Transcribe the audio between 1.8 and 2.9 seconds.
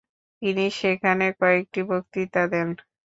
বক্তৃতা দেন।